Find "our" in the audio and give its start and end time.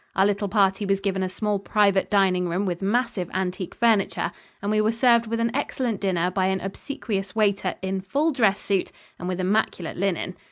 0.15-0.25